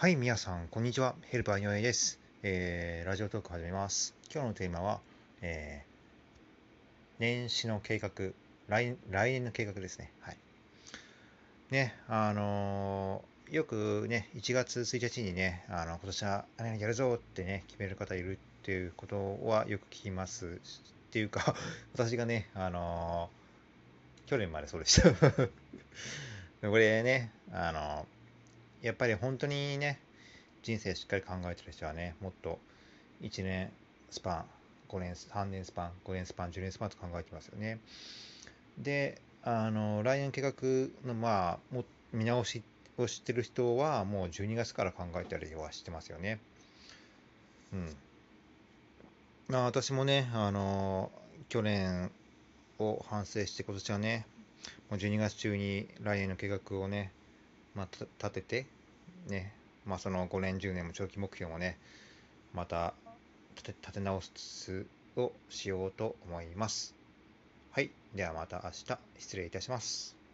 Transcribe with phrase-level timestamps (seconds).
[0.00, 1.14] はい、皆さん、こんにちは。
[1.26, 3.06] ヘルパー井上です、えー。
[3.06, 4.14] ラジオトーク始めます。
[4.32, 5.00] 今日のテーマは、
[5.42, 8.10] えー、年始の計画
[8.68, 10.10] 来、来年の計画ですね。
[10.22, 10.38] はい。
[11.70, 16.46] ね、あのー、よくね、1月1日にね、あの今年は
[16.78, 20.46] やるぞってね、決める方いるっていうことはよく聞きます。
[20.46, 20.50] っ
[21.10, 21.54] ていうか、
[21.92, 23.28] 私がね、あの
[24.24, 25.10] 去年までそうでした
[26.66, 28.06] これね、あの
[28.82, 30.00] やっぱり本当にね、
[30.62, 32.58] 人生しっかり考えてる人はね、もっと
[33.22, 33.70] 1年
[34.10, 34.44] スパン、
[34.88, 37.78] 5年、3年スパン、5年スパン、10年スパンと考えてますよね。
[38.78, 40.52] で、あの、来年計画
[41.06, 42.62] の、まあ、も見直し
[42.96, 46.40] をしてる人は、もう12月から考えたりはしてますよね。
[47.72, 47.96] うん。
[49.48, 51.10] まあ、私もね、あの、
[51.48, 52.10] 去年
[52.78, 54.26] を反省して、今年はね、
[54.90, 57.12] もう12月中に来年の計画をね、
[57.74, 58.66] まあ、立てて、
[59.26, 59.52] ね、
[59.84, 61.78] まあ、その5年、10年も長期目標もね、
[62.52, 62.94] また
[63.56, 64.86] 立て立て直す
[65.16, 66.94] をしようと思います。
[67.70, 67.90] はい。
[68.14, 70.19] ではまた明日失礼いたします。